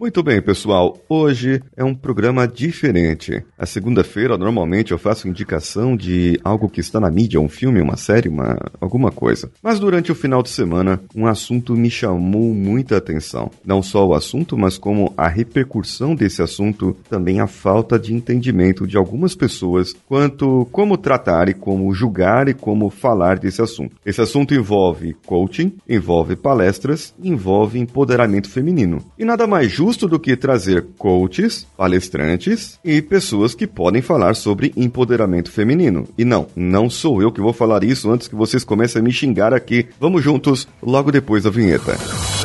[0.00, 0.96] Muito bem, pessoal.
[1.10, 3.44] Hoje é um programa diferente.
[3.58, 7.98] A segunda-feira, normalmente, eu faço indicação de algo que está na mídia, um filme, uma
[7.98, 9.52] série, uma alguma coisa.
[9.62, 13.50] Mas durante o final de semana, um assunto me chamou muita atenção.
[13.62, 18.86] Não só o assunto, mas como a repercussão desse assunto, também a falta de entendimento
[18.86, 23.96] de algumas pessoas quanto como tratar e como julgar e como falar desse assunto.
[24.06, 29.04] Esse assunto envolve coaching, envolve palestras, envolve empoderamento feminino.
[29.18, 34.36] E nada mais justo justo do que trazer coaches, palestrantes e pessoas que podem falar
[34.36, 36.06] sobre empoderamento feminino.
[36.16, 39.10] E não, não sou eu que vou falar isso antes que vocês comecem a me
[39.10, 39.88] xingar aqui.
[39.98, 41.96] Vamos juntos logo depois da vinheta.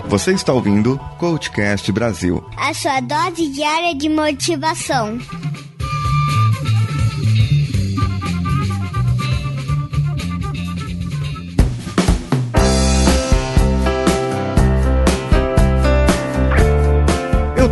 [0.08, 5.20] Você está ouvindo Coachcast Brasil a sua dose diária de motivação.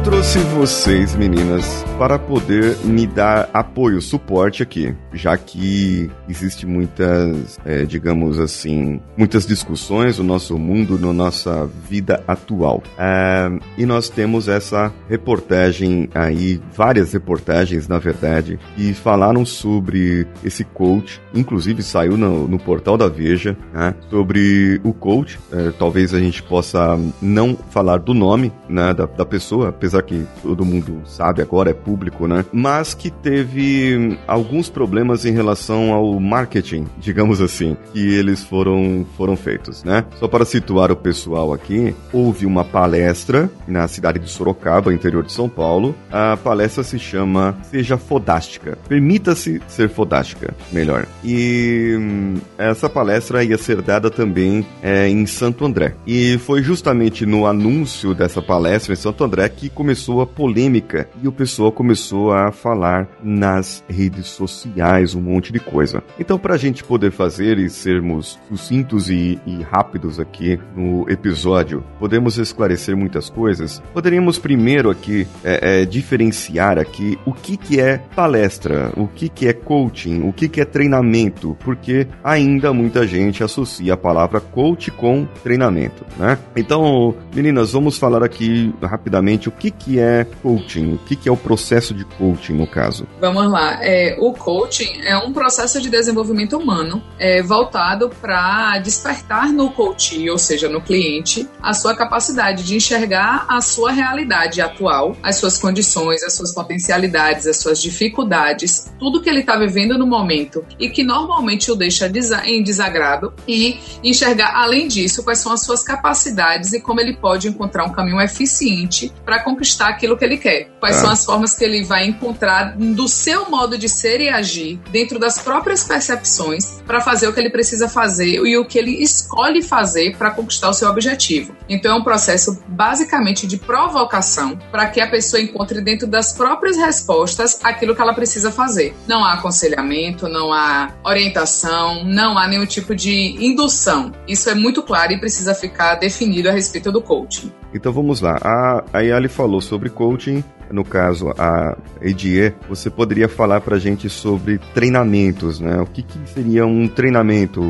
[0.04, 7.86] Trouxe vocês, meninas, para poder me dar apoio, suporte aqui, já que existe muitas, é,
[7.86, 12.84] digamos assim, muitas discussões no nosso mundo, na nossa vida atual.
[12.98, 20.66] É, e nós temos essa reportagem aí, várias reportagens, na verdade, que falaram sobre esse
[20.66, 25.40] coach, inclusive saiu no, no portal da Veja, né, sobre o coach.
[25.52, 30.04] É, talvez a gente possa não falar do nome né, da, da pessoa, apesar apesar
[30.04, 32.46] que todo mundo sabe agora, é público, né?
[32.52, 39.36] Mas que teve alguns problemas em relação ao marketing, digamos assim, que eles foram, foram
[39.36, 40.06] feitos, né?
[40.20, 45.32] Só para situar o pessoal aqui, houve uma palestra na cidade de Sorocaba, interior de
[45.32, 45.96] São Paulo.
[46.12, 48.78] A palestra se chama Seja Fodástica.
[48.88, 51.06] Permita-se ser fodástica, melhor.
[51.24, 55.96] E hum, essa palestra ia ser dada também é, em Santo André.
[56.08, 59.83] E foi justamente no anúncio dessa palestra em Santo André que começou
[60.22, 66.04] a polêmica e o pessoal começou a falar nas redes sociais um monte de coisa.
[66.20, 71.84] Então, para a gente poder fazer e sermos sucintos e, e rápidos aqui no episódio,
[72.00, 73.82] podemos esclarecer muitas coisas.
[73.94, 79.48] Poderíamos primeiro aqui é, é, diferenciar aqui o que, que é palestra, o que, que
[79.48, 84.92] é coaching, o que, que é treinamento, porque ainda muita gente associa a palavra coach
[84.92, 86.38] com treinamento, né?
[86.56, 90.94] Então, meninas, vamos falar aqui rapidamente o que que é coaching?
[90.94, 93.08] O que, que é o processo de coaching, no caso?
[93.20, 93.80] Vamos lá.
[93.82, 100.30] É, o coaching é um processo de desenvolvimento humano é, voltado para despertar no coach,
[100.30, 105.58] ou seja, no cliente, a sua capacidade de enxergar a sua realidade atual, as suas
[105.58, 110.90] condições, as suas potencialidades, as suas dificuldades, tudo que ele está vivendo no momento e
[110.90, 112.12] que normalmente o deixa
[112.46, 117.48] em desagrado e enxergar, além disso, quais são as suas capacidades e como ele pode
[117.48, 120.70] encontrar um caminho eficiente para conquistar conquistar aquilo que ele quer.
[120.80, 121.00] Quais ah.
[121.00, 125.18] são as formas que ele vai encontrar do seu modo de ser e agir, dentro
[125.18, 129.62] das próprias percepções, para fazer o que ele precisa fazer e o que ele escolhe
[129.62, 131.56] fazer para conquistar o seu objetivo.
[131.70, 136.76] Então é um processo basicamente de provocação para que a pessoa encontre dentro das próprias
[136.76, 138.94] respostas aquilo que ela precisa fazer.
[139.08, 144.12] Não há aconselhamento, não há orientação, não há nenhum tipo de indução.
[144.28, 147.52] Isso é muito claro e precisa ficar definido a respeito do coaching.
[147.74, 148.38] Então vamos lá.
[148.42, 153.80] A, a Yali falou sobre coaching, no caso a EDE, você poderia falar para a
[153.80, 155.80] gente sobre treinamentos, né?
[155.80, 157.62] O que, que, seria um treinamento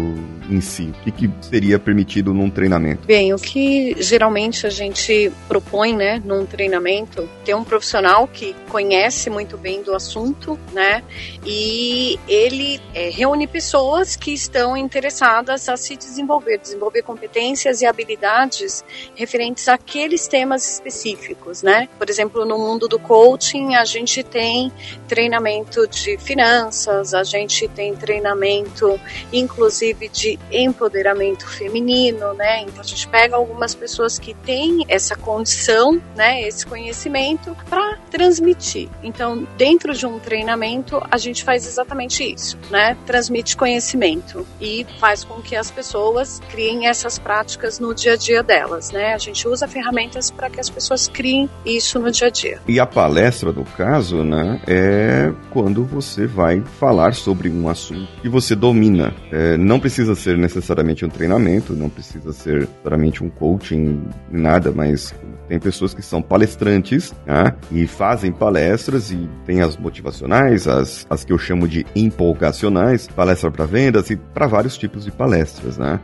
[0.50, 0.94] em si?
[1.02, 3.06] O que, que seria permitido num treinamento?
[3.06, 9.30] Bem, o que geralmente a gente propõe, né, num treinamento, ter um profissional que conhece
[9.30, 11.04] muito bem do assunto, né?
[11.46, 18.84] E ele é, reúne pessoas que estão interessadas a se desenvolver, desenvolver competências e habilidades
[19.14, 21.90] referentes àqueles temas específicos, né?
[22.00, 24.72] Por exemplo, no mundo do coaching, a gente tem
[25.08, 29.00] treinamento de finanças, a gente tem treinamento,
[29.32, 32.62] inclusive, de empoderamento feminino, né?
[32.62, 38.90] Então a gente pega algumas pessoas que têm essa condição, né, esse conhecimento para transmitir.
[39.02, 42.96] Então, dentro de um treinamento, a gente faz exatamente isso, né?
[43.08, 48.44] Transmite conhecimento e faz com que as pessoas criem essas práticas no dia a dia
[48.44, 49.16] delas, né?
[49.16, 52.60] A gente usa ferramentas para que as pessoas criem isso no dia a dia.
[52.68, 58.30] E a palestra, no caso, né, é quando você vai falar sobre um assunto que
[58.30, 59.12] você domina.
[59.32, 65.16] É, não precisa ser necessariamente um treinamento, não precisa ser necessariamente um coaching, nada, mas
[65.54, 71.24] tem pessoas que são palestrantes né, e fazem palestras e tem as motivacionais, as, as
[71.24, 75.78] que eu chamo de empolgacionais, palestra para vendas e para vários tipos de palestras.
[75.78, 76.00] Né?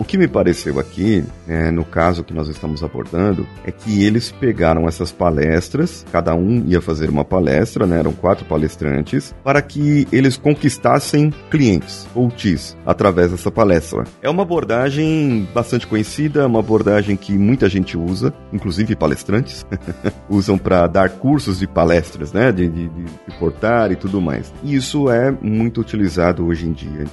[0.00, 4.32] O que me pareceu aqui, é, no caso que nós estamos abordando, é que eles
[4.32, 10.08] pegaram essas palestras, cada um ia fazer uma palestra, né, eram quatro palestrantes, para que
[10.10, 14.02] eles conquistassem clientes, coaches, através dessa palestra.
[14.20, 19.66] É uma abordagem bastante conhecida, uma abordagem que muita gente usa, inclusive palestrantes,
[20.28, 24.52] usam para dar cursos de palestras, né, de, de, de portar e tudo mais.
[24.62, 27.06] E isso é muito utilizado hoje em dia.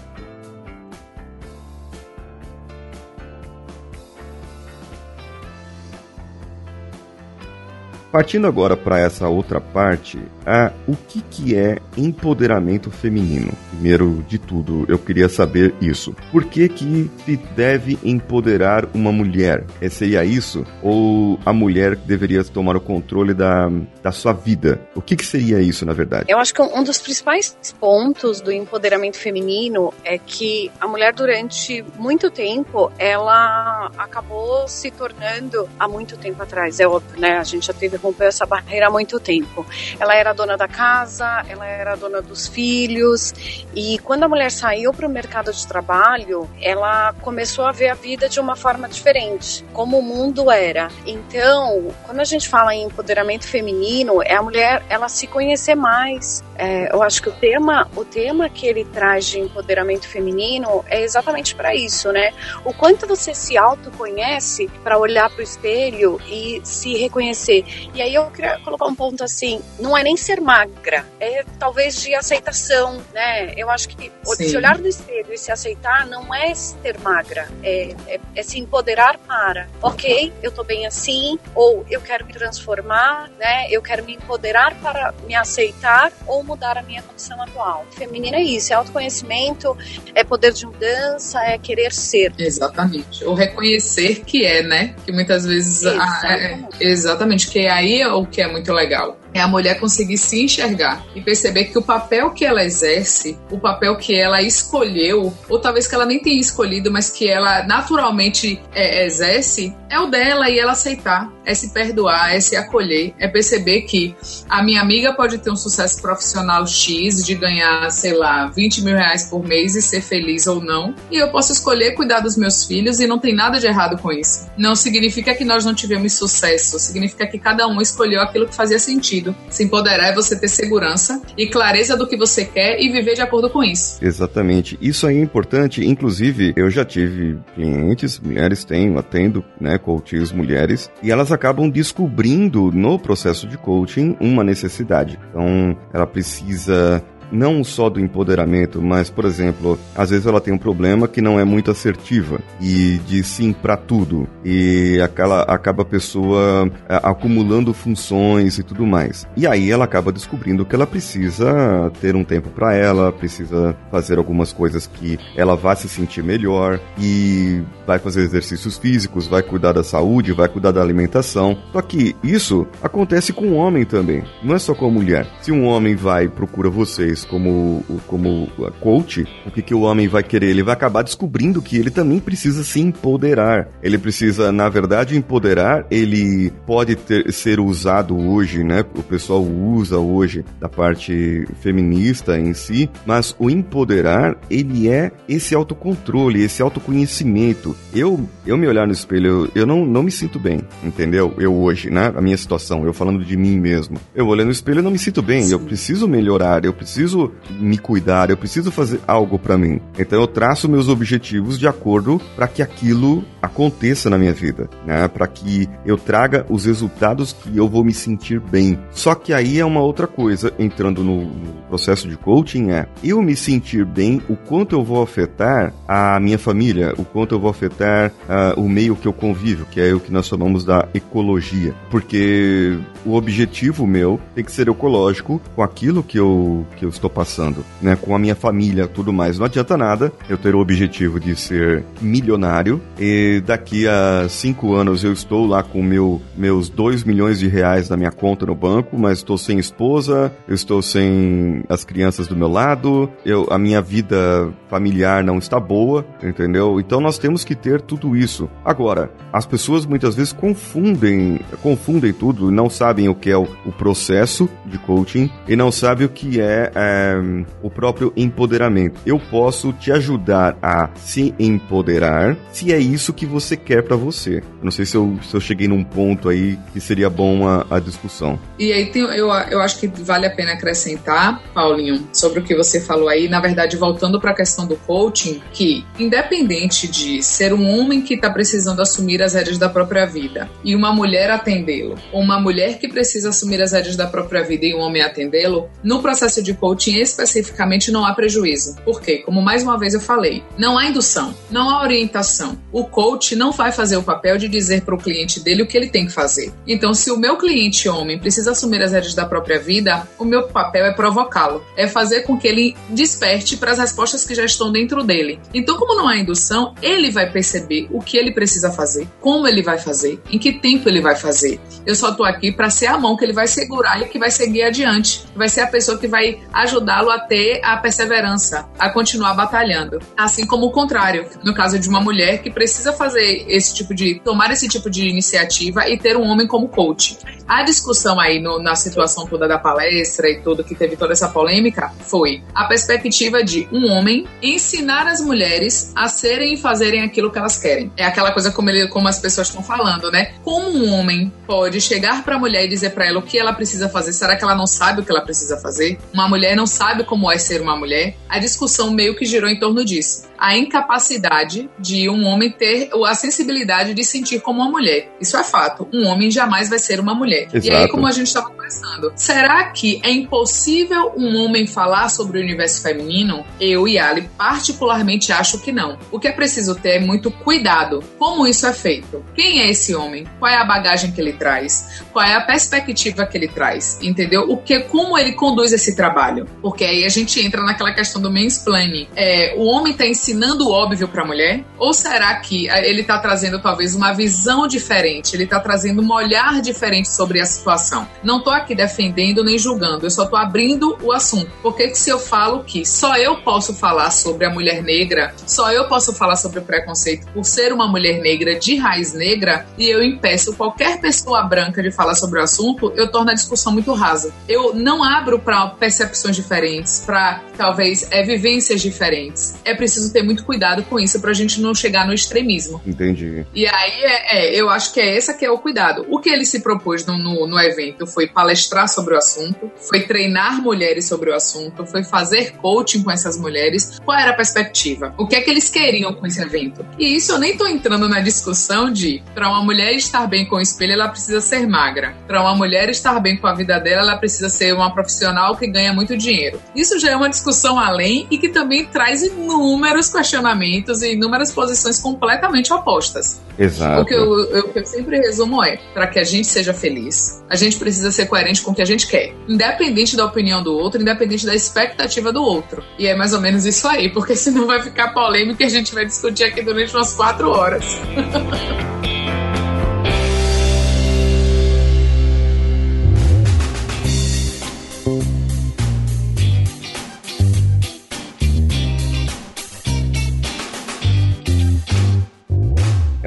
[8.15, 13.51] Partindo agora para essa outra parte, a, o que, que é empoderamento feminino?
[13.71, 16.15] Primeiro de tudo, eu queria saber isso.
[16.31, 19.65] Por que, que se deve empoderar uma mulher?
[19.81, 20.65] É, seria isso?
[20.81, 23.69] Ou a mulher deveria tomar o controle da,
[24.01, 24.79] da sua vida?
[24.95, 26.27] O que, que seria isso, na verdade?
[26.29, 31.83] Eu acho que um dos principais pontos do empoderamento feminino é que a mulher, durante
[31.97, 37.37] muito tempo, ela acabou se tornando, há muito tempo atrás, é óbvio, né?
[37.39, 39.65] A gente já teve rompeu essa barreira há muito tempo.
[39.99, 43.33] Ela era dona da casa, ela era dona dos filhos,
[43.75, 47.93] e quando a mulher saiu para o mercado de trabalho, ela começou a ver a
[47.93, 50.89] vida de uma forma diferente, como o mundo era.
[51.05, 56.43] Então, quando a gente fala em empoderamento feminino, é a mulher ela se conhecer mais.
[56.57, 61.01] É, eu acho que o tema, o tema que ele traz de empoderamento feminino é
[61.01, 62.33] exatamente para isso, né?
[62.63, 67.65] O quanto você se autoconhece para olhar para o espelho e se reconhecer.
[67.95, 72.01] E aí eu queria colocar um ponto assim, não é nem ser magra, é talvez
[72.01, 73.53] de aceitação, né?
[73.55, 74.49] Eu acho que Sim.
[74.49, 78.59] se olhar no espelho e se aceitar não é ser magra, é, é, é, se
[78.59, 83.67] empoderar para, ok, eu tô bem assim, ou eu quero me transformar, né?
[83.71, 87.85] Eu quero me empoderar para me aceitar ou mudar a minha condição atual.
[87.91, 89.77] Feminino é isso, é autoconhecimento,
[90.13, 92.33] é poder de mudança, é querer ser.
[92.37, 93.23] Exatamente.
[93.23, 94.95] Ou reconhecer que é, né?
[95.05, 95.83] Que muitas vezes.
[95.83, 99.41] Exatamente, a, é, exatamente que é aí aí é o que é muito legal é
[99.41, 103.97] a mulher conseguir se enxergar e perceber que o papel que ela exerce, o papel
[103.97, 109.05] que ela escolheu, ou talvez que ela nem tenha escolhido, mas que ela naturalmente é,
[109.05, 113.81] exerce, é o dela e ela aceitar, é se perdoar, é se acolher, é perceber
[113.81, 114.15] que
[114.49, 118.95] a minha amiga pode ter um sucesso profissional X de ganhar, sei lá, 20 mil
[118.95, 122.63] reais por mês e ser feliz ou não, e eu posso escolher cuidar dos meus
[122.63, 124.49] filhos e não tem nada de errado com isso.
[124.57, 128.79] Não significa que nós não tivemos sucesso, significa que cada um escolheu aquilo que fazia
[128.79, 129.35] sentido sentido.
[129.49, 133.21] Se empoderar é você ter segurança e clareza do que você quer e viver de
[133.21, 134.03] acordo com isso.
[134.03, 134.77] Exatamente.
[134.81, 135.85] Isso aí é importante.
[135.85, 142.71] Inclusive, eu já tive clientes, mulheres tenho, atendo, né, coaches mulheres, e elas acabam descobrindo
[142.71, 145.19] no processo de coaching uma necessidade.
[145.29, 147.03] Então, ela precisa
[147.35, 151.39] não só do empoderamento, mas, por exemplo, às vezes ela tem um problema que não
[151.39, 157.73] é muito assertiva e diz sim para tudo e aquela, acaba a pessoa é, acumulando
[157.73, 159.27] funções e tudo mais.
[159.35, 164.17] E aí ela acaba descobrindo que ela precisa ter um tempo para ela, precisa fazer
[164.17, 169.73] algumas coisas que ela vá se sentir melhor e vai fazer exercícios físicos, vai cuidar
[169.73, 171.57] da saúde, vai cuidar da alimentação.
[171.73, 175.27] Só que isso acontece com o homem também, não é só com a mulher.
[175.41, 178.47] Se um homem vai procura vocês como, como
[178.79, 180.49] coach, o que, que o homem vai querer?
[180.49, 183.67] Ele vai acabar descobrindo que ele também precisa se empoderar.
[183.81, 185.85] Ele precisa, na verdade, empoderar.
[185.89, 188.85] Ele pode ter, ser usado hoje, né?
[188.95, 195.55] O pessoal usa hoje da parte feminista em si, mas o empoderar, ele é esse
[195.55, 197.75] autocontrole, esse autoconhecimento.
[197.93, 201.33] Eu, eu me olhar no espelho, eu, eu não, não me sinto bem, entendeu?
[201.37, 202.13] Eu hoje, né?
[202.15, 203.97] A minha situação, eu falando de mim mesmo.
[204.13, 205.43] Eu olhando no espelho, eu não me sinto bem.
[205.43, 205.53] Sim.
[205.53, 209.79] Eu preciso melhorar, eu preciso preciso me cuidar, eu preciso fazer algo para mim.
[209.97, 215.07] Então eu traço meus objetivos de acordo para que aquilo aconteça na minha vida, né?
[215.07, 218.79] Para que eu traga os resultados que eu vou me sentir bem.
[218.91, 221.29] Só que aí é uma outra coisa entrando no,
[221.67, 226.39] processo de coaching é eu me sentir bem, o quanto eu vou afetar a minha
[226.39, 229.99] família, o quanto eu vou afetar uh, o meio que eu convivo, que é o
[229.99, 236.01] que nós chamamos da ecologia, porque o objetivo meu tem que ser ecológico com aquilo
[236.01, 237.95] que eu que eu estou passando, né?
[237.95, 239.37] Com a minha família, tudo mais.
[239.37, 245.03] Não adianta nada eu ter o objetivo de ser milionário e daqui a cinco anos
[245.03, 248.97] eu estou lá com meu, meus dois milhões de reais na minha conta no banco,
[248.97, 253.81] mas estou sem esposa, eu estou sem as crianças do meu lado, eu, a minha
[253.81, 256.79] vida familiar não está boa, entendeu?
[256.79, 258.49] Então nós temos que ter tudo isso.
[258.63, 263.71] Agora, as pessoas muitas vezes confundem, confundem tudo, não sabem o que é o, o
[263.71, 268.99] processo de coaching e não sabem o que é, é o próprio empoderamento.
[269.05, 274.43] Eu posso te ajudar a se empoderar se é isso que você quer para você.
[274.61, 277.79] Não sei se eu, se eu cheguei num ponto aí que seria bom a, a
[277.79, 278.39] discussão.
[278.57, 282.55] E aí tem, eu, eu acho que vale a pena acrescentar, Paulinho, sobre o que
[282.55, 287.53] você falou aí, na verdade, voltando para a questão do coaching, que independente de ser
[287.53, 291.95] um homem que está precisando assumir as rédeas da própria vida e uma mulher atendê-lo,
[292.11, 295.69] ou uma mulher que precisa assumir as rédeas da própria vida e um homem atendê-lo,
[295.83, 298.75] no processo de coaching especificamente não há prejuízo.
[298.83, 299.17] Por quê?
[299.19, 302.57] Como mais uma vez eu falei, não há indução, não há orientação.
[302.71, 305.77] O coach não vai fazer o papel de dizer para o cliente dele o que
[305.77, 306.51] ele tem que fazer.
[306.67, 310.47] Então, se o meu cliente homem precisa assumir as rédeas da própria vida, o meu
[310.47, 314.71] papel é provocá-lo, é fazer com que ele desperte para as respostas que já estão
[314.71, 315.39] dentro dele.
[315.53, 319.61] Então, como não há indução, ele vai perceber o que ele precisa fazer, como ele
[319.61, 321.59] vai fazer, em que tempo ele vai fazer.
[321.85, 324.31] Eu só estou aqui para ser a mão que ele vai segurar e que vai
[324.31, 325.25] seguir adiante.
[325.35, 329.99] Vai ser a pessoa que vai ajudá-lo a ter a perseverança, a continuar batalhando.
[330.17, 334.19] Assim como o contrário, no caso de uma mulher que precisa fazer esse tipo de
[334.19, 337.17] tomar esse tipo de iniciativa e ter um homem como coach.
[337.47, 341.29] A discussão aí no, na situação toda da palestra e tudo que teve toda essa
[341.29, 347.31] polêmica foi a perspectiva de um homem ensinar as mulheres a serem e fazerem aquilo
[347.31, 347.91] que elas querem.
[347.95, 350.33] É aquela coisa como, ele, como as pessoas estão falando, né?
[350.43, 353.53] Como um homem pode chegar para a mulher e dizer para ela o que ela
[353.53, 354.13] precisa fazer?
[354.13, 355.99] Será que ela não sabe o que ela precisa fazer?
[356.11, 358.15] Uma mulher não sabe como é ser uma mulher?
[358.29, 360.25] A discussão meio que girou em torno disso.
[360.37, 365.11] A incapacidade de um homem ter a sensibilidade de sentir como uma mulher.
[365.19, 365.87] Isso é fato.
[365.93, 367.47] Um homem jamais vai ser uma mulher.
[367.53, 367.67] Exato.
[367.67, 372.39] E aí, como a gente estava conversando, será que é impossível um homem falar sobre
[372.39, 373.45] o universo feminino?
[373.59, 375.97] Eu e Ali particularmente acho que não.
[376.11, 378.03] O que é preciso ter é muito cuidado.
[378.17, 379.23] Como isso é feito?
[379.35, 380.25] Quem é esse homem?
[380.39, 382.03] Qual é a bagagem que ele traz?
[382.11, 383.99] Qual é a perspectiva que ele traz?
[384.01, 384.49] Entendeu?
[384.49, 386.47] O que, como ele conduz esse trabalho?
[386.61, 389.07] Porque aí a gente entra naquela questão do mansplaining.
[389.15, 391.63] É, o homem está ensinando o óbvio para a mulher?
[391.77, 395.35] Ou será que ele está trazendo talvez uma visão diferente?
[395.35, 398.07] Ele está trazendo um olhar diferente sobre a situação?
[398.23, 401.51] Não estou aqui defendendo nem julgando, eu só estou abrindo o assunto.
[401.61, 405.87] Porque se eu falo que só eu posso falar sobre a mulher negra, só eu
[405.87, 410.03] posso falar sobre o preconceito por ser uma mulher negra de raiz negra e eu
[410.03, 414.33] impeço qualquer pessoa branca de falar sobre o assunto, eu torno a discussão muito rasa.
[414.49, 419.55] Eu não abro para percepções diferentes, para talvez é, vivências diferentes.
[419.63, 422.81] É preciso ter muito cuidado com isso para a gente não chegar no extremismo.
[422.87, 423.45] Entendi.
[423.53, 426.05] E aí é, é, eu acho que é essa que é o cuidado.
[426.09, 430.03] O que ele se propôs no, no, no evento foi palestrar sobre o assunto, foi
[430.03, 433.99] treinar mulheres sobre o assunto, foi fazer coaching com essas mulheres.
[434.05, 435.13] Qual era a perspectiva?
[435.17, 436.85] O que é que eles queriam com esse evento?
[436.97, 440.55] E isso eu nem tô entrando na discussão de para uma mulher estar bem com
[440.55, 442.15] o espelho, ela precisa ser magra.
[442.25, 445.67] Para uma mulher estar bem com a vida dela, ela precisa ser uma profissional que
[445.67, 446.61] ganha muito dinheiro.
[446.73, 451.99] Isso já é uma discussão além e que também traz inúmeros questionamentos e inúmeras posições
[451.99, 453.41] completamente opostas.
[453.57, 454.01] Exato.
[454.01, 457.55] O que eu, eu, eu sempre resumo é: para que a gente seja feliz, a
[457.55, 461.01] gente precisa ser coerente com o que a gente quer, independente da opinião do outro,
[461.01, 462.83] independente da expectativa do outro.
[462.97, 465.93] E é mais ou menos isso aí, porque senão vai ficar polêmico e a gente
[465.93, 467.85] vai discutir aqui durante umas quatro horas.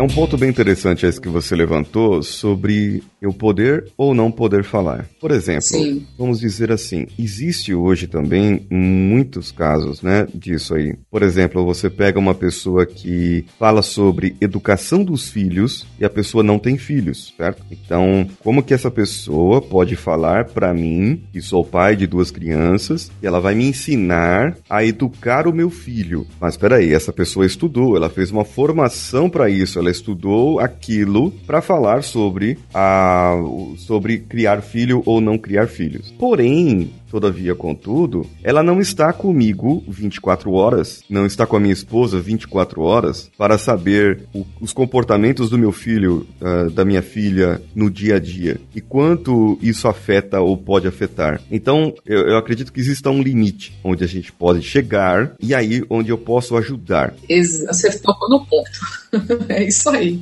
[0.08, 5.06] um ponto bem interessante esse que você levantou sobre eu poder ou não poder falar.
[5.20, 6.06] Por exemplo, Sim.
[6.16, 10.94] vamos dizer assim, existe hoje também muitos casos, né, disso aí.
[11.10, 16.42] Por exemplo, você pega uma pessoa que fala sobre educação dos filhos e a pessoa
[16.42, 17.62] não tem filhos, certo?
[17.70, 23.10] Então, como que essa pessoa pode falar para mim, que sou pai de duas crianças,
[23.22, 26.26] e ela vai me ensinar a educar o meu filho?
[26.40, 31.30] Mas espera aí, essa pessoa estudou, ela fez uma formação para isso, ela estudou aquilo
[31.46, 33.34] para falar sobre a
[33.76, 36.12] sobre criar filho ou não criar filhos.
[36.18, 42.20] Porém, Todavia, contudo, ela não está comigo 24 horas, não está com a minha esposa
[42.20, 47.90] 24 horas para saber o, os comportamentos do meu filho, uh, da minha filha no
[47.90, 51.40] dia a dia e quanto isso afeta ou pode afetar.
[51.50, 55.82] Então, eu, eu acredito que exista um limite onde a gente pode chegar e aí
[55.88, 57.14] onde eu posso ajudar.
[57.28, 58.70] Você tocou no ponto.
[59.48, 60.20] é isso aí.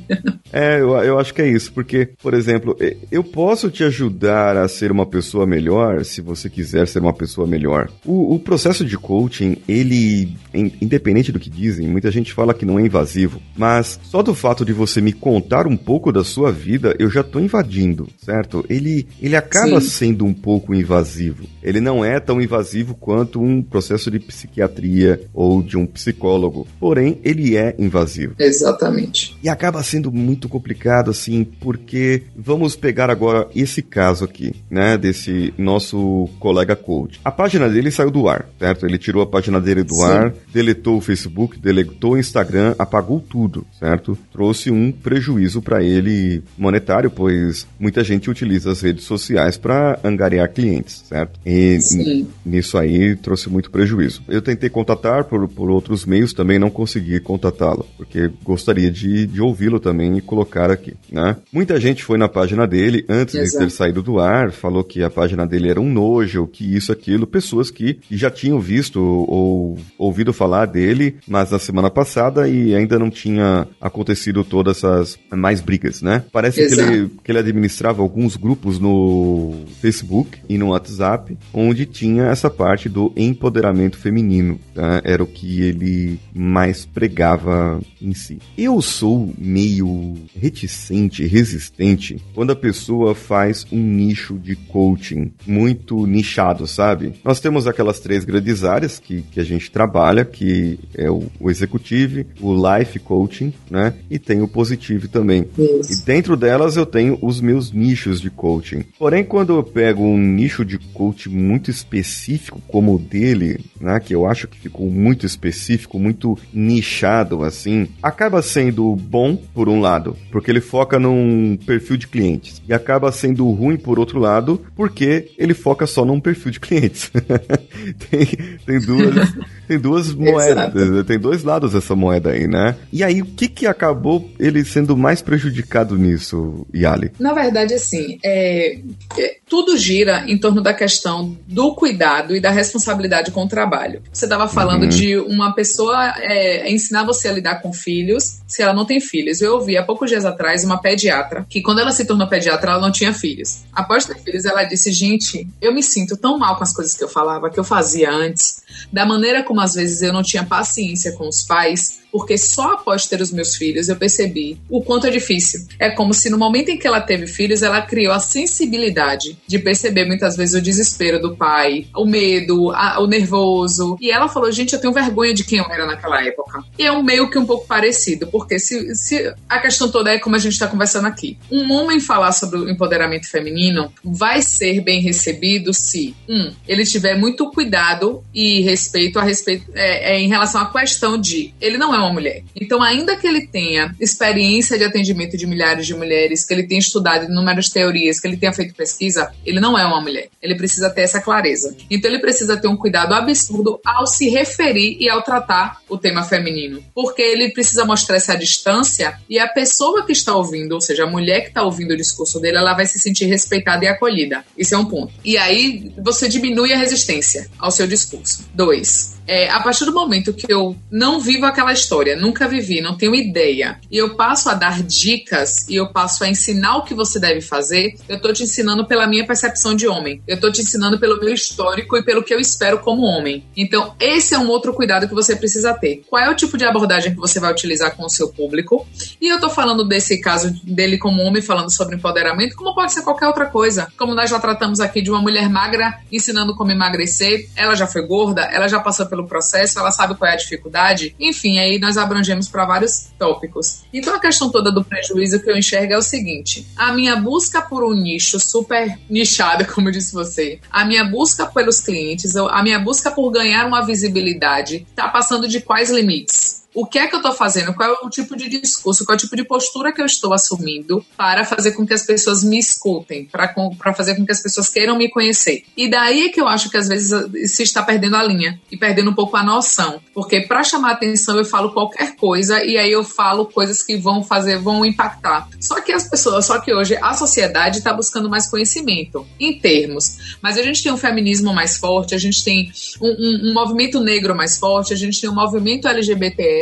[0.51, 2.77] É, eu, eu acho que é isso, porque, por exemplo,
[3.11, 7.13] eu posso te ajudar a ser uma pessoa melhor se você quiser quiser ser uma
[7.13, 7.89] pessoa melhor.
[8.05, 12.77] O, o processo de coaching, ele, independente do que dizem, muita gente fala que não
[12.77, 16.95] é invasivo, mas só do fato de você me contar um pouco da sua vida,
[16.99, 18.63] eu já tô invadindo, certo?
[18.69, 19.89] Ele, ele acaba Sim.
[19.89, 21.45] sendo um pouco invasivo.
[21.63, 27.19] Ele não é tão invasivo quanto um processo de psiquiatria ou de um psicólogo, porém,
[27.23, 28.35] ele é invasivo.
[28.37, 29.37] Exatamente.
[29.41, 35.53] E acaba sendo muito complicado, assim, porque vamos pegar agora esse caso aqui, né, desse
[35.57, 37.19] nosso colega Colega Code.
[37.23, 38.85] A página dele saiu do ar, certo?
[38.85, 40.03] Ele tirou a página dele do Sim.
[40.03, 44.17] ar, deletou o Facebook, deletou o Instagram, apagou tudo, certo?
[44.31, 50.51] Trouxe um prejuízo para ele monetário, pois muita gente utiliza as redes sociais para angariar
[50.51, 51.39] clientes, certo?
[51.45, 52.27] E Sim.
[52.45, 54.21] nisso aí trouxe muito prejuízo.
[54.27, 59.41] Eu tentei contatar por, por outros meios, também não consegui contatá-lo, porque gostaria de, de
[59.41, 61.37] ouvi-lo também e colocar aqui, né?
[61.51, 63.51] Muita gente foi na página dele antes Exato.
[63.51, 66.91] de ter saído do ar, falou que a página dele era um nojo, que isso,
[66.91, 72.73] aquilo, pessoas que já tinham visto ou ouvido falar dele, mas na semana passada e
[72.73, 76.23] ainda não tinha acontecido todas essas mais brigas, né?
[76.31, 82.23] Parece que ele, que ele administrava alguns grupos no Facebook e no WhatsApp, onde tinha
[82.23, 84.99] essa parte do empoderamento feminino, tá?
[85.03, 88.39] Era o que ele mais pregava em si.
[88.57, 96.46] Eu sou meio reticente, resistente, quando a pessoa faz um nicho de coaching muito nichado
[96.67, 97.13] sabe?
[97.23, 101.49] Nós temos aquelas três grandes áreas que, que a gente trabalha, que é o, o
[101.49, 103.93] Executive, o Life Coaching, né?
[104.09, 105.45] E tem o Positive também.
[105.57, 105.93] Isso.
[105.93, 108.83] E dentro delas eu tenho os meus nichos de coaching.
[108.97, 113.99] Porém, quando eu pego um nicho de coaching muito específico como o dele, né?
[113.99, 119.79] Que eu acho que ficou muito específico, muito nichado, assim, acaba sendo bom por um
[119.79, 122.61] lado, porque ele foca num perfil de clientes.
[122.67, 126.59] E acaba sendo ruim por outro lado, porque ele foca só num perfil perfil de
[126.59, 127.11] clientes.
[128.09, 128.25] tem,
[128.65, 129.33] tem duas,
[129.67, 131.03] tem duas moedas, né?
[131.03, 132.75] tem dois lados essa moeda aí, né?
[132.91, 137.11] E aí, o que que acabou ele sendo mais prejudicado nisso, Yali?
[137.19, 138.79] Na verdade, assim, é,
[139.17, 144.01] é, tudo gira em torno da questão do cuidado e da responsabilidade com o trabalho.
[144.11, 144.89] Você estava falando uhum.
[144.89, 149.41] de uma pessoa é, ensinar você a lidar com filhos se ela não tem filhos.
[149.41, 152.81] Eu ouvi há poucos dias atrás uma pediatra que, quando ela se tornou pediatra, ela
[152.81, 153.63] não tinha filhos.
[153.73, 157.03] Após ter filhos, ela disse: Gente, eu me sinto tão mal com as coisas que
[157.03, 161.11] eu falava, que eu fazia antes, da maneira como às vezes eu não tinha paciência
[161.13, 165.11] com os pais, porque só após ter os meus filhos eu percebi o quanto é
[165.11, 165.67] difícil.
[165.77, 169.59] É como se no momento em que ela teve filhos, ela criou a sensibilidade de
[169.59, 173.97] perceber muitas vezes o desespero do pai, o medo, a, o nervoso.
[174.01, 176.63] E ela falou: gente, eu tenho vergonha de quem eu era naquela época.
[176.75, 180.17] E é um meio que um pouco parecido, porque se, se a questão toda é
[180.17, 181.37] como a gente está conversando aqui.
[181.51, 187.15] Um homem falar sobre o empoderamento feminino vai ser bem recebido se, um, ele tiver
[187.15, 191.93] muito cuidado e respeito a respeito é, é, em relação à questão de ele não
[191.93, 192.43] é uma mulher.
[192.55, 196.79] Então, ainda que ele tenha experiência de atendimento de milhares de mulheres, que ele tenha
[196.79, 200.29] estudado inúmeras teorias, que ele tenha feito pesquisa, ele não é uma mulher.
[200.41, 201.75] Ele precisa ter essa clareza.
[201.89, 206.23] Então, ele precisa ter um cuidado absurdo ao se referir e ao tratar o tema
[206.23, 211.03] feminino, porque ele precisa mostrar essa distância e a pessoa que está ouvindo, ou seja,
[211.03, 214.45] a mulher que está ouvindo o discurso dele, ela vai se sentir respeitada e acolhida.
[214.57, 215.13] Isso é um ponto.
[215.23, 218.45] E aí você diminui a resistência ao seu discurso.
[218.53, 222.97] Dois, é, a partir do momento que eu não vivo aquela história, nunca vivi, não
[222.97, 226.93] tenho ideia, e eu passo a dar dicas e eu passo a ensinar o que
[226.93, 230.21] você deve fazer, eu tô te ensinando pela minha percepção de homem.
[230.27, 233.43] Eu tô te ensinando pelo meu histórico e pelo que eu espero como homem.
[233.55, 236.03] Então, esse é um outro cuidado que você precisa ter.
[236.09, 238.87] Qual é o tipo de abordagem que você vai utilizar com o seu público?
[239.19, 243.01] E eu tô falando desse caso dele como homem, falando sobre empoderamento, como pode ser
[243.01, 243.91] qualquer outra coisa.
[243.97, 248.05] Como nós já tratamos aqui de uma mulher magra ensinando como emagrecer, ela já foi
[248.05, 251.15] gorda, ela já passou pelo pelo processo, ela sabe qual é a dificuldade.
[251.19, 253.83] Enfim, aí nós abrangemos para vários tópicos.
[253.91, 257.61] Então a questão toda do prejuízo que eu enxergo é o seguinte: a minha busca
[257.61, 262.79] por um nicho super nichado, como disse você, a minha busca pelos clientes, a minha
[262.79, 266.66] busca por ganhar uma visibilidade, está passando de quais limites?
[266.77, 269.17] O que é que eu estou fazendo, qual é o tipo de discurso, qual é
[269.17, 272.59] o tipo de postura que eu estou assumindo para fazer com que as pessoas me
[272.59, 273.51] escutem, para
[273.95, 275.63] fazer com que as pessoas queiram me conhecer.
[275.75, 278.77] E daí é que eu acho que às vezes se está perdendo a linha e
[278.77, 282.91] perdendo um pouco a noção, porque para chamar atenção eu falo qualquer coisa e aí
[282.91, 285.49] eu falo coisas que vão fazer, vão impactar.
[285.59, 290.37] Só que as pessoas, só que hoje a sociedade está buscando mais conhecimento em termos,
[290.43, 293.99] mas a gente tem um feminismo mais forte, a gente tem um, um, um movimento
[293.99, 295.87] negro mais forte, a gente tem um movimento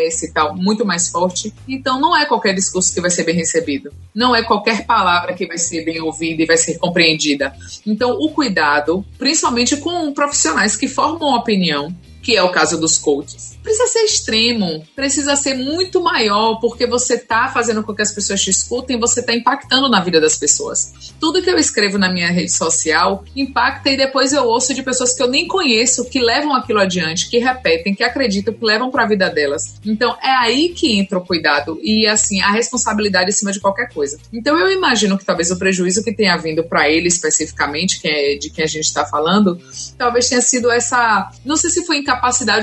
[0.06, 1.54] LGBTS e tal muito mais forte.
[1.68, 5.46] Então não é qualquer discurso que vai ser bem recebido, não é qualquer palavra que
[5.46, 7.56] vai ser bem ouvida e vai ser compreendida.
[7.86, 11.94] Então o cuidado, principalmente com profissionais que formam opinião,
[12.26, 17.18] que é o caso dos coaches precisa ser extremo, precisa ser muito maior, porque você
[17.18, 20.94] tá fazendo com que as pessoas te escutem, você tá impactando na vida das pessoas.
[21.20, 25.16] Tudo que eu escrevo na minha rede social impacta e depois eu ouço de pessoas
[25.16, 29.04] que eu nem conheço, que levam aquilo adiante, que repetem, que acreditam, que levam para
[29.04, 29.76] a vida delas.
[29.84, 33.92] Então é aí que entra o cuidado e assim, a responsabilidade em cima de qualquer
[33.92, 34.20] coisa.
[34.32, 38.36] Então eu imagino que talvez o prejuízo que tenha vindo para ele especificamente, que é
[38.36, 39.60] de quem a gente está falando,
[39.98, 42.15] talvez tenha sido essa, não sei se foi incapacidade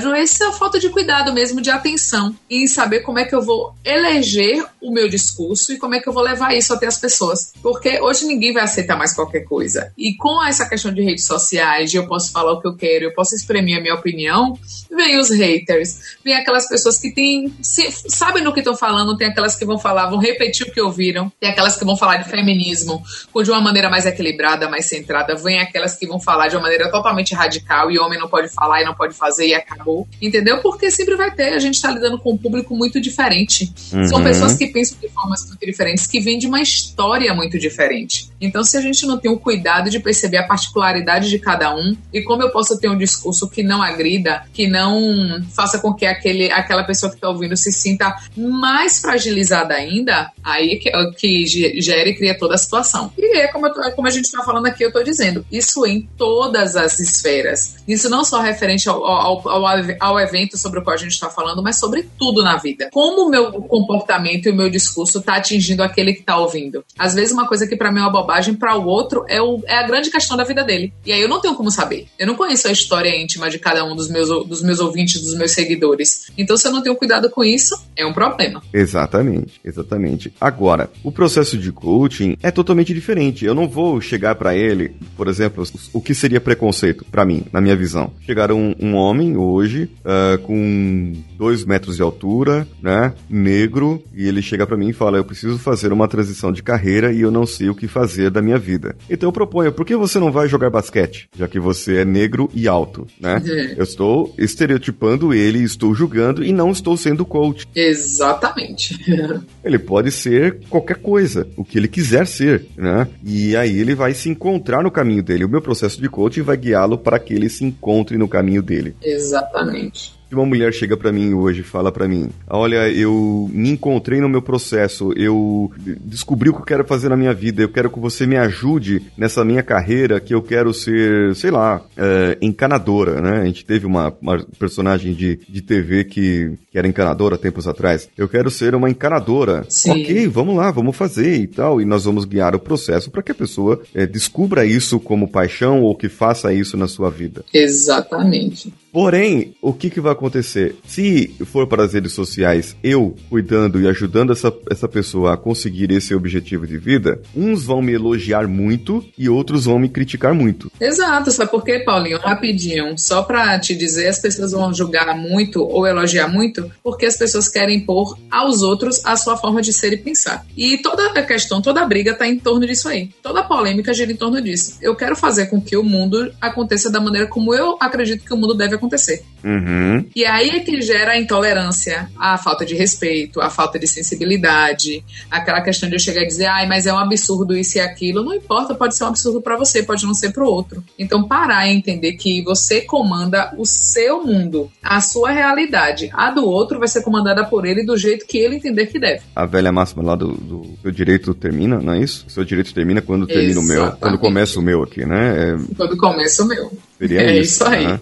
[0.07, 3.73] ou essa falta de cuidado mesmo de atenção em saber como é que eu vou
[3.83, 7.53] eleger o meu discurso e como é que eu vou levar isso até as pessoas.
[7.61, 9.91] Porque hoje ninguém vai aceitar mais qualquer coisa.
[9.97, 13.05] E com essa questão de redes sociais, de eu posso falar o que eu quero,
[13.05, 14.57] eu posso exprimir a minha opinião,
[14.91, 19.27] vem os haters, vem aquelas pessoas que têm, se, sabem do que estão falando, tem
[19.27, 22.29] aquelas que vão falar, vão repetir o que ouviram, tem aquelas que vão falar de
[22.29, 23.03] feminismo
[23.43, 26.89] de uma maneira mais equilibrada, mais centrada, vem aquelas que vão falar de uma maneira
[26.89, 30.07] totalmente radical e homem não pode falar e não pode fazer e acabou.
[30.21, 30.61] Entendeu?
[30.61, 31.53] Porque sempre vai ter.
[31.53, 33.73] A gente está lidando com um público muito diferente.
[33.91, 34.07] Uhum.
[34.07, 38.29] São pessoas que pensam de formas muito diferentes, que vêm de uma história muito diferente.
[38.39, 41.95] Então, se a gente não tem o cuidado de perceber a particularidade de cada um
[42.11, 46.05] e como eu posso ter um discurso que não agrida, que não faça com que
[46.05, 51.45] aquele, aquela pessoa que está ouvindo se sinta mais fragilizada ainda, aí que, que
[51.81, 53.11] gere e cria toda a situação.
[53.17, 56.07] E é como, tô, como a gente está falando aqui, eu estou dizendo, isso em
[56.17, 57.75] todas as esferas.
[57.87, 59.65] Isso não só referente ao, ao, ao,
[59.99, 62.89] ao evento sobre sobre o qual a gente está falando, mas sobre tudo na vida.
[62.91, 66.83] Como o meu comportamento e o meu discurso está atingindo aquele que está ouvindo.
[66.97, 69.61] Às vezes, uma coisa que para mim é uma bobagem, para o outro é, o,
[69.65, 70.91] é a grande questão da vida dele.
[71.05, 72.07] E aí eu não tenho como saber.
[72.17, 75.35] Eu não conheço a história íntima de cada um dos meus, dos meus ouvintes, dos
[75.35, 76.31] meus seguidores.
[76.37, 78.63] Então, se eu não tenho cuidado com isso, é um problema.
[78.73, 80.33] Exatamente, exatamente.
[80.41, 83.45] Agora, o processo de coaching é totalmente diferente.
[83.45, 87.61] Eu não vou chegar para ele, por exemplo, o que seria preconceito para mim, na
[87.61, 88.11] minha visão.
[88.25, 93.13] Chegar um, um homem hoje uh, com com dois metros de altura, né?
[93.29, 97.11] Negro, e ele chega para mim e fala: Eu preciso fazer uma transição de carreira
[97.11, 98.95] e eu não sei o que fazer da minha vida.
[99.09, 101.27] Então eu proponho: por que você não vai jogar basquete?
[101.37, 103.41] Já que você é negro e alto, né?
[103.43, 103.75] Uhum.
[103.77, 107.67] Eu estou estereotipando ele, estou julgando e não estou sendo coach.
[107.75, 108.99] Exatamente.
[109.63, 113.07] ele pode ser qualquer coisa, o que ele quiser ser, né?
[113.25, 115.45] E aí ele vai se encontrar no caminho dele.
[115.45, 118.95] O meu processo de coaching vai guiá-lo para que ele se encontre no caminho dele.
[119.03, 124.19] Exatamente uma mulher chega para mim hoje e fala para mim: Olha, eu me encontrei
[124.19, 127.89] no meu processo, eu descobri o que eu quero fazer na minha vida, eu quero
[127.89, 133.21] que você me ajude nessa minha carreira, que eu quero ser, sei lá, é, encanadora,
[133.21, 133.41] né?
[133.41, 138.09] A gente teve uma, uma personagem de, de TV que, que era encanadora tempos atrás.
[138.17, 139.65] Eu quero ser uma encanadora.
[139.69, 139.91] Sim.
[139.91, 141.81] Ok, vamos lá, vamos fazer e tal.
[141.81, 145.81] E nós vamos guiar o processo para que a pessoa é, descubra isso como paixão
[145.81, 147.43] ou que faça isso na sua vida.
[147.53, 148.73] Exatamente.
[148.93, 150.75] Porém, o que, que vai acontecer?
[150.85, 155.91] Se for para as redes sociais eu cuidando e ajudando essa, essa pessoa a conseguir
[155.91, 160.71] esse objetivo de vida, uns vão me elogiar muito e outros vão me criticar muito.
[160.79, 162.19] Exato, sabe por quê, Paulinho?
[162.19, 167.17] Rapidinho, só para te dizer, as pessoas vão julgar muito ou elogiar muito porque as
[167.17, 170.45] pessoas querem impor aos outros a sua forma de ser e pensar.
[170.55, 173.09] E toda a questão, toda a briga está em torno disso aí.
[173.23, 174.77] Toda a polêmica gira em torno disso.
[174.83, 178.37] Eu quero fazer com que o mundo aconteça da maneira como eu acredito que o
[178.37, 179.23] mundo deve acontecer acontecer.
[179.43, 180.05] Uhum.
[180.15, 185.03] E aí é que gera a intolerância, a falta de respeito, a falta de sensibilidade,
[185.29, 188.23] aquela questão de eu chegar e dizer, ai, mas é um absurdo isso e aquilo.
[188.23, 190.83] Não importa, pode ser um absurdo para você, pode não ser para o outro.
[190.97, 196.09] Então, parar e entender que você comanda o seu mundo, a sua realidade.
[196.13, 199.21] A do outro vai ser comandada por ele do jeito que ele entender que deve.
[199.35, 202.25] A velha máxima lá do, do seu direito termina, não é isso?
[202.29, 203.79] Seu direito termina quando termina Exatamente.
[203.79, 205.51] o meu, quando começa o meu aqui, né?
[205.51, 205.75] É...
[205.75, 206.71] Quando começa o meu.
[207.07, 207.87] Seria é isso, isso aí.
[207.87, 207.99] Né?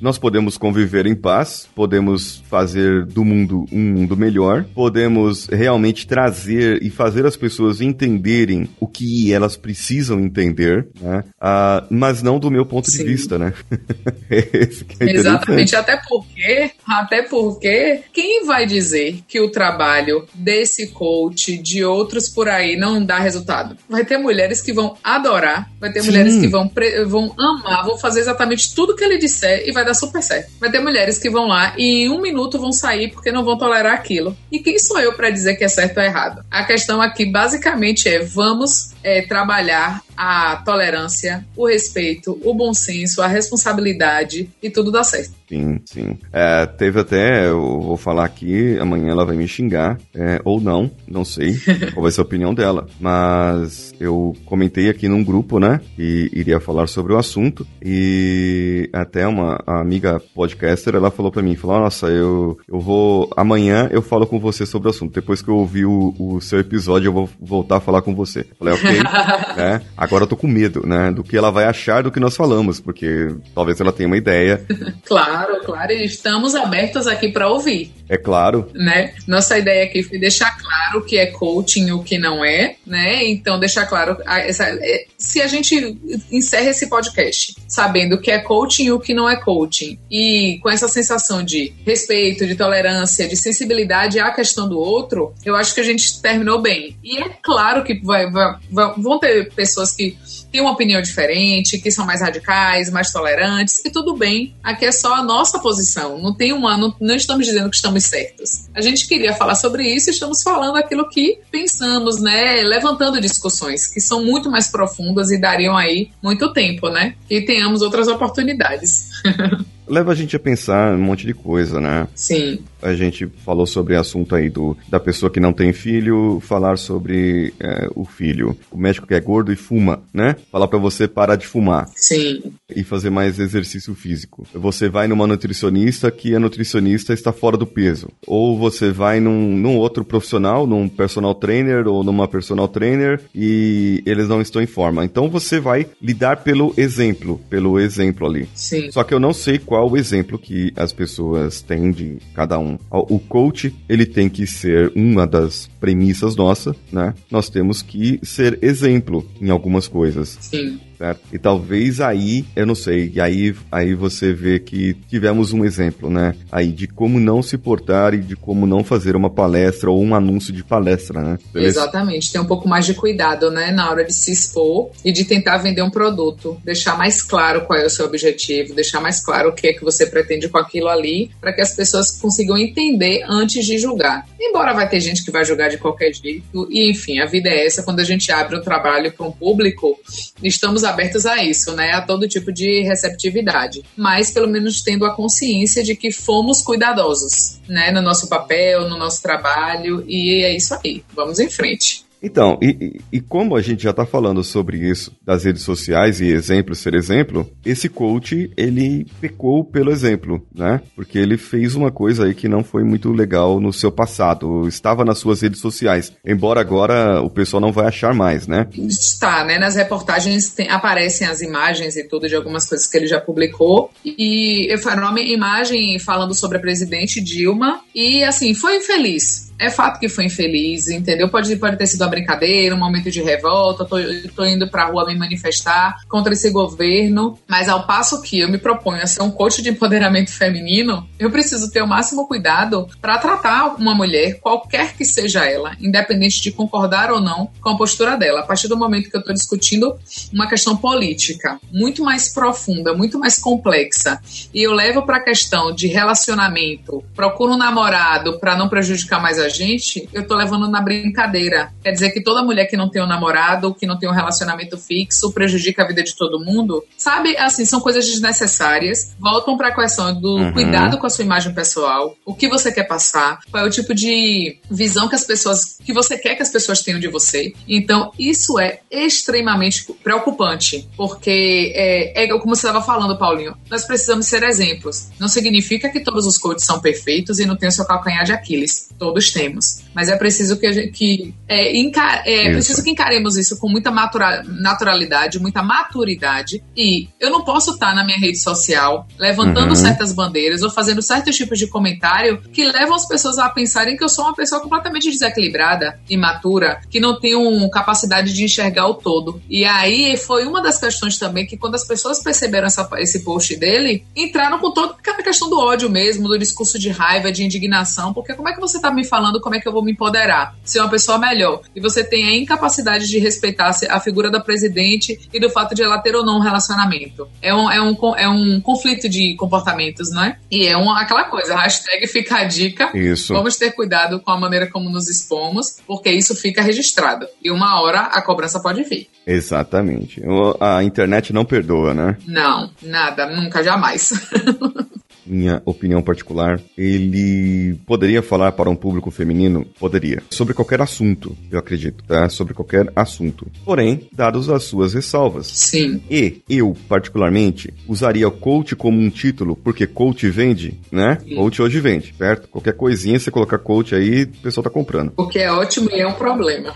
[0.00, 6.82] Nós podemos conviver em paz, podemos fazer do mundo um mundo melhor, podemos realmente trazer
[6.82, 11.24] e fazer as pessoas entenderem o que elas precisam entender, né?
[11.40, 12.98] Uh, mas não do meu ponto Sim.
[12.98, 13.52] de vista, né?
[14.30, 21.84] É Exatamente, até porque, até porque, quem vai dizer que o trabalho desse coach, de
[21.84, 23.76] outros por aí, não dá resultado?
[23.88, 26.08] Vai ter mulheres que vão adorar, vai ter Sim.
[26.08, 26.70] mulheres que vão,
[27.08, 30.50] vão amar, vão fazer exatamente tudo que ele disser e vai dar super certo.
[30.58, 33.58] Vai ter mulheres que vão lá e em um minuto vão sair porque não vão
[33.58, 34.36] tolerar aquilo.
[34.50, 36.44] E quem sou eu para dizer que é certo ou errado?
[36.50, 43.22] A questão aqui basicamente é: vamos é, trabalhar a tolerância, o respeito, o bom senso,
[43.22, 45.39] a responsabilidade e tudo dá certo.
[45.50, 46.16] Sim, sim.
[46.32, 50.88] É, teve até, eu vou falar aqui, amanhã ela vai me xingar, é, ou não,
[51.08, 51.58] não sei
[51.92, 56.60] qual vai ser a opinião dela, mas eu comentei aqui num grupo, né, que iria
[56.60, 62.06] falar sobre o assunto, e até uma amiga podcaster, ela falou para mim, falou, nossa,
[62.06, 65.84] eu, eu vou, amanhã eu falo com você sobre o assunto, depois que eu ouvir
[65.84, 68.46] o, o seu episódio eu vou voltar a falar com você.
[68.50, 69.02] Eu falei, ok,
[69.56, 72.36] né, agora eu tô com medo, né, do que ela vai achar do que nós
[72.36, 74.64] falamos, porque talvez ela tenha uma ideia.
[75.04, 75.39] claro.
[75.46, 77.92] Claro, claro, estamos abertos aqui para ouvir.
[78.08, 78.68] É claro.
[78.74, 79.14] Né?
[79.26, 82.74] Nossa ideia aqui foi deixar claro o que é coaching e o que não é,
[82.84, 83.24] né?
[83.28, 84.16] Então, deixar claro.
[84.26, 85.96] Essa, é, se a gente
[86.30, 90.58] encerra esse podcast sabendo o que é coaching e o que não é coaching, e
[90.60, 95.72] com essa sensação de respeito, de tolerância, de sensibilidade à questão do outro, eu acho
[95.72, 96.96] que a gente terminou bem.
[97.04, 98.58] E é claro que vai, vai,
[98.98, 100.18] vão ter pessoas que
[100.50, 104.54] têm uma opinião diferente, que são mais radicais, mais tolerantes, e tudo bem.
[104.62, 106.18] Aqui é só a nossa posição.
[106.18, 106.76] Não tem uma.
[106.76, 108.68] Não, não estamos dizendo que estamos certos.
[108.74, 112.62] A gente queria falar sobre isso e estamos falando aquilo que pensamos, né?
[112.62, 117.14] Levantando discussões que são muito mais profundas e dariam aí muito tempo, né?
[117.28, 119.10] E tenhamos outras oportunidades.
[119.90, 122.06] leva a gente a pensar um monte de coisa, né?
[122.14, 122.60] Sim.
[122.80, 126.78] A gente falou sobre o assunto aí do, da pessoa que não tem filho, falar
[126.78, 128.56] sobre é, o filho.
[128.70, 130.36] O médico que é gordo e fuma, né?
[130.50, 131.88] Falar para você parar de fumar.
[131.94, 132.42] Sim.
[132.74, 134.46] E fazer mais exercício físico.
[134.54, 138.08] Você vai numa nutricionista que a nutricionista está fora do peso.
[138.26, 144.02] Ou você vai num, num outro profissional, num personal trainer ou numa personal trainer e
[144.06, 145.04] eles não estão em forma.
[145.04, 148.48] Então você vai lidar pelo exemplo, pelo exemplo ali.
[148.54, 148.90] Sim.
[148.90, 152.58] Só que eu não sei qual qual o exemplo que as pessoas têm de cada
[152.58, 152.78] um.
[152.90, 157.14] O coach, ele tem que ser uma das premissas nossa, né?
[157.30, 160.36] Nós temos que ser exemplo em algumas coisas.
[160.40, 161.20] Sim certo?
[161.32, 166.10] E talvez aí, eu não sei, e aí, aí você vê que tivemos um exemplo,
[166.10, 166.34] né?
[166.52, 170.14] Aí de como não se portar e de como não fazer uma palestra ou um
[170.14, 171.38] anúncio de palestra, né?
[171.54, 171.80] Beleza?
[171.80, 175.24] Exatamente, ter um pouco mais de cuidado, né, na hora de se expor e de
[175.24, 179.48] tentar vender um produto, deixar mais claro qual é o seu objetivo, deixar mais claro
[179.48, 183.22] o que é que você pretende com aquilo ali, para que as pessoas consigam entender
[183.26, 184.26] antes de julgar.
[184.38, 187.64] Embora vai ter gente que vai julgar de qualquer jeito, e enfim, a vida é
[187.64, 189.98] essa, quando a gente abre um trabalho para um público,
[190.42, 191.92] estamos abertos a isso, né?
[191.92, 193.82] A todo tipo de receptividade.
[193.96, 197.90] Mas pelo menos tendo a consciência de que fomos cuidadosos, né?
[197.90, 200.04] No nosso papel, no nosso trabalho.
[200.06, 201.02] E é isso aí.
[201.14, 202.04] Vamos em frente.
[202.22, 206.26] Então, e, e, como a gente já está falando sobre isso das redes sociais e
[206.26, 210.80] exemplo ser exemplo, esse coach ele pecou pelo exemplo, né?
[210.94, 215.04] Porque ele fez uma coisa aí que não foi muito legal no seu passado, estava
[215.04, 218.66] nas suas redes sociais, embora agora o pessoal não vai achar mais, né?
[218.76, 219.58] Está, né?
[219.58, 223.90] Nas reportagens tem, aparecem as imagens e tudo de algumas coisas que ele já publicou
[224.04, 230.00] e foi uma imagem falando sobre a presidente Dilma e assim foi infeliz é fato
[230.00, 231.28] que foi infeliz, entendeu?
[231.28, 233.96] Pode, pode ter sido uma brincadeira, um momento de revolta, tô,
[234.34, 238.56] tô indo pra rua me manifestar contra esse governo, mas ao passo que eu me
[238.56, 243.18] proponho a ser um coach de empoderamento feminino, eu preciso ter o máximo cuidado para
[243.18, 248.16] tratar uma mulher, qualquer que seja ela, independente de concordar ou não com a postura
[248.16, 248.40] dela.
[248.40, 249.94] A partir do momento que eu tô discutindo
[250.32, 254.18] uma questão política muito mais profunda, muito mais complexa,
[254.54, 259.38] e eu levo para a questão de relacionamento, procuro um namorado para não prejudicar mais
[259.38, 261.72] a gente, eu tô levando na brincadeira.
[261.82, 264.78] Quer dizer que toda mulher que não tem um namorado, que não tem um relacionamento
[264.78, 266.82] fixo, prejudica a vida de todo mundo.
[266.96, 269.14] Sabe, assim, são coisas desnecessárias.
[269.18, 270.52] Voltam pra questão do uhum.
[270.52, 273.94] cuidado com a sua imagem pessoal, o que você quer passar, qual é o tipo
[273.94, 277.52] de visão que as pessoas, que você quer que as pessoas tenham de você.
[277.68, 284.26] Então, isso é extremamente preocupante, porque é, é como você estava falando, Paulinho, nós precisamos
[284.26, 285.08] ser exemplos.
[285.18, 288.32] Não significa que todos os coaches são perfeitos e não tem o seu calcanhar de
[288.32, 288.90] Aquiles.
[288.98, 289.82] Todos temos.
[289.94, 293.68] Mas é preciso que, a gente, que é, enca, é preciso que encaremos isso com
[293.68, 296.62] muita matura, naturalidade, muita maturidade.
[296.76, 299.74] E eu não posso estar na minha rede social levantando uhum.
[299.76, 304.04] certas bandeiras ou fazendo certos tipos de comentário que levam as pessoas a pensarem que
[304.04, 309.40] eu sou uma pessoa completamente desequilibrada, imatura, que não tenho capacidade de enxergar o todo.
[309.48, 313.56] E aí foi uma das questões também que quando as pessoas perceberam essa, esse post
[313.56, 318.12] dele, entraram com toda a questão do ódio mesmo, do discurso de raiva, de indignação,
[318.12, 320.56] porque como é que você está me falando como é que eu vou me empoderar,
[320.64, 321.60] ser uma pessoa melhor?
[321.76, 325.82] E você tem a incapacidade de respeitar a figura da presidente e do fato de
[325.82, 327.28] ela ter ou não um relacionamento.
[327.42, 330.38] É um, é um, é um conflito de comportamentos, não é?
[330.50, 332.96] E é uma, aquela coisa, hashtag fica a dica.
[332.96, 333.34] Isso.
[333.34, 337.26] Vamos ter cuidado com a maneira como nos expomos, porque isso fica registrado.
[337.42, 339.08] E uma hora a cobrança pode vir.
[339.26, 340.22] Exatamente.
[340.58, 342.16] A internet não perdoa, né?
[342.26, 344.12] Não, nada, nunca, jamais.
[345.26, 349.64] minha opinião particular, ele poderia falar para um público feminino?
[349.78, 350.22] Poderia.
[350.30, 352.28] Sobre qualquer assunto, eu acredito, tá?
[352.28, 353.46] Sobre qualquer assunto.
[353.64, 355.46] Porém, dados as suas ressalvas.
[355.46, 356.00] Sim.
[356.10, 361.18] E eu, particularmente, usaria coach como um título, porque coach vende, né?
[361.22, 361.36] Sim.
[361.36, 362.48] Coach hoje vende, certo?
[362.48, 365.12] Qualquer coisinha, você colocar coach aí, o pessoal tá comprando.
[365.12, 366.74] Porque é ótimo e é um problema.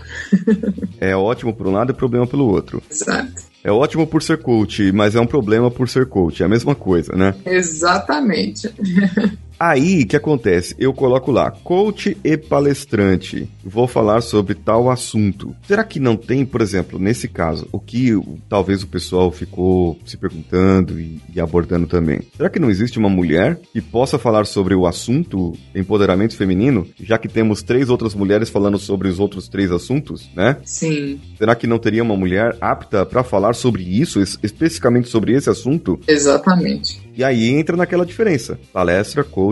[0.99, 2.81] é ótimo por um lado e problema pelo outro.
[2.89, 3.54] Exato.
[3.65, 6.43] É ótimo por ser coach, mas é um problema por ser coach.
[6.43, 7.33] É a mesma coisa, né?
[7.43, 8.71] Exatamente.
[9.59, 10.75] Aí, o que acontece?
[10.77, 13.47] Eu coloco lá, coach e palestrante.
[13.63, 15.55] Vou falar sobre tal assunto.
[15.67, 18.11] Será que não tem, por exemplo, nesse caso, o que
[18.49, 22.21] talvez o pessoal ficou se perguntando e, e, abordando também?
[22.35, 27.17] Será que não existe uma mulher que possa falar sobre o assunto empoderamento feminino, já
[27.17, 30.57] que temos três outras mulheres falando sobre os outros três assuntos, né?
[30.65, 31.19] Sim.
[31.37, 35.99] Será que não teria uma mulher apta para falar sobre isso, especificamente sobre esse assunto?
[36.07, 37.01] Exatamente.
[37.15, 39.44] E aí entra naquela diferença: palestra, coach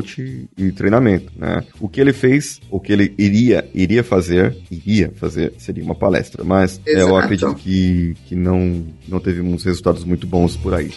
[0.57, 1.63] e treinamento, né?
[1.79, 6.43] O que ele fez, o que ele iria iria fazer, iria fazer seria uma palestra,
[6.43, 7.09] mas Exato.
[7.09, 10.91] eu acredito que, que não não teve uns resultados muito bons por aí.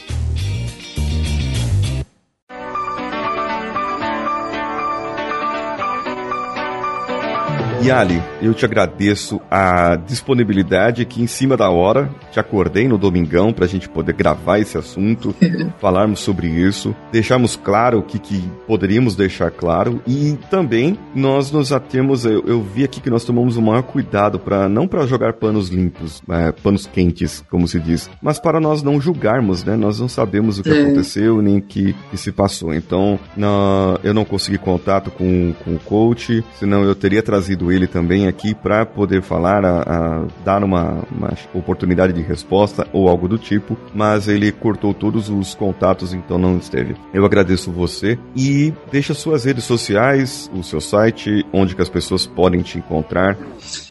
[7.83, 12.11] Yali, eu te agradeço a disponibilidade aqui em cima da hora.
[12.33, 15.35] Te acordei no domingão para a gente poder gravar esse assunto,
[15.79, 21.73] falarmos sobre isso, deixarmos claro o que, que poderíamos deixar claro e também nós nos
[21.73, 22.25] atemos.
[22.25, 25.69] Eu, eu vi aqui que nós tomamos o maior cuidado para não para jogar panos
[25.69, 29.77] limpos, é, panos quentes, como se diz, mas para nós não julgarmos, né?
[29.77, 30.83] Nós não sabemos o que é.
[30.83, 32.75] aconteceu nem o que, que, se passou.
[32.75, 37.87] Então, na, eu não consegui contato com, com o coach, senão eu teria trazido ele
[37.87, 43.29] também aqui para poder falar, a, a dar uma, uma, oportunidade de resposta ou algo
[43.29, 46.95] do tipo, mas ele cortou todos os contatos, então não esteve.
[47.13, 52.27] Eu agradeço você e deixa suas redes sociais, o seu site, onde que as pessoas
[52.27, 53.37] podem te encontrar.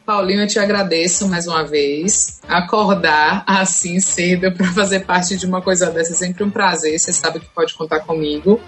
[0.06, 2.40] Paulinho, eu te agradeço mais uma vez.
[2.48, 6.98] Acordar assim cedo para fazer parte de uma coisa dessa é sempre um prazer.
[7.00, 8.62] Você sabe que pode contar comigo.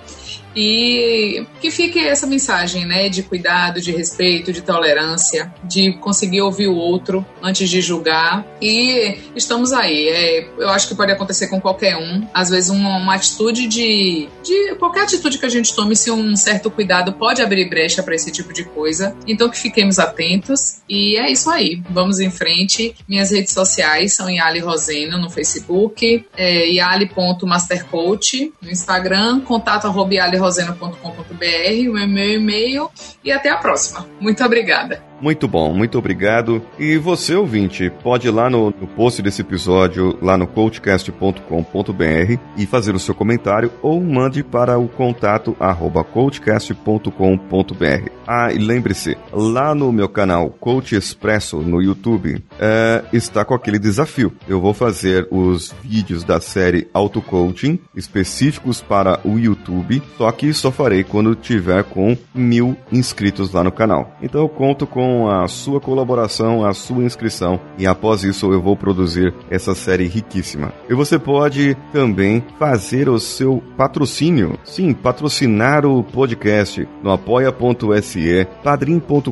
[0.59, 6.67] E que fique essa mensagem, né, de cuidado, de respeito, de tolerância, de conseguir ouvir
[6.67, 8.43] o outro antes de julgar.
[8.59, 10.09] E estamos aí.
[10.09, 12.27] É, eu acho que pode acontecer com qualquer um.
[12.33, 14.75] Às vezes, uma, uma atitude de, de.
[14.79, 18.31] Qualquer atitude que a gente tome, se um certo cuidado pode abrir brecha para esse
[18.31, 19.15] tipo de coisa.
[19.27, 20.77] Então, que fiquemos atentos.
[20.89, 21.81] E é isso aí.
[21.89, 22.95] Vamos em frente.
[23.07, 31.89] Minhas redes sociais são Yali Roseno no Facebook, é, yali.mastercoach no Instagram, contato arroba rosena.com.br,
[31.89, 32.89] o meu e-mail
[33.23, 34.07] e até a próxima.
[34.19, 35.03] Muito obrigada.
[35.19, 36.61] Muito bom, muito obrigado.
[36.77, 42.65] E você, ouvinte, pode ir lá no, no post desse episódio, lá no coachcast.com.br e
[42.65, 48.11] fazer o seu comentário ou mande para o contato arroba coachcast.com.br.
[48.27, 53.79] Ah, e lembre-se, lá no meu canal Coach Expresso no YouTube é, está com aquele
[53.79, 54.33] desafio.
[54.47, 60.53] Eu vou fazer os vídeos da série Auto Coaching específicos para o YouTube, só que
[60.53, 64.15] só farei quando tiver com mil inscritos lá no canal.
[64.21, 68.61] Então eu conto com com a sua colaboração, a sua inscrição e após isso eu
[68.61, 70.73] vou produzir essa série riquíssima.
[70.89, 79.31] E você pode também fazer o seu patrocínio, sim, patrocinar o podcast no apoia.se, padrim.com.br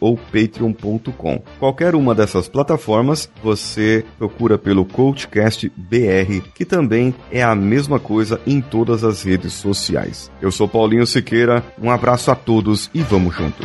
[0.00, 1.42] ou patreon.com.
[1.60, 8.40] Qualquer uma dessas plataformas você procura pelo Coachcast BR, que também é a mesma coisa
[8.44, 10.28] em todas as redes sociais.
[10.42, 13.64] Eu sou Paulinho Siqueira, um abraço a todos e vamos juntos.